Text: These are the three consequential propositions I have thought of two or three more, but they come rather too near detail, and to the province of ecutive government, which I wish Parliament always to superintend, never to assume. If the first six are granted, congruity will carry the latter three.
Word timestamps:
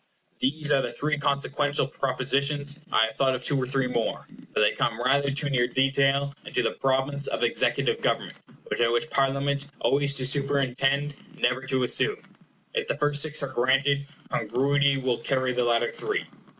These 0.39 0.71
are 0.71 0.81
the 0.81 0.91
three 0.91 1.19
consequential 1.19 1.85
propositions 1.85 2.79
I 2.91 3.05
have 3.05 3.15
thought 3.15 3.35
of 3.35 3.43
two 3.43 3.55
or 3.55 3.67
three 3.67 3.85
more, 3.85 4.25
but 4.51 4.61
they 4.61 4.71
come 4.71 4.99
rather 4.99 5.29
too 5.29 5.51
near 5.51 5.67
detail, 5.67 6.33
and 6.43 6.51
to 6.55 6.63
the 6.63 6.71
province 6.71 7.27
of 7.27 7.41
ecutive 7.43 8.01
government, 8.01 8.35
which 8.63 8.81
I 8.81 8.87
wish 8.89 9.07
Parliament 9.11 9.67
always 9.79 10.15
to 10.15 10.25
superintend, 10.25 11.13
never 11.37 11.61
to 11.67 11.83
assume. 11.83 12.17
If 12.73 12.87
the 12.87 12.97
first 12.97 13.21
six 13.21 13.43
are 13.43 13.49
granted, 13.49 14.07
congruity 14.29 14.97
will 14.97 15.19
carry 15.19 15.53
the 15.53 15.65
latter 15.65 15.91
three. 15.91 16.25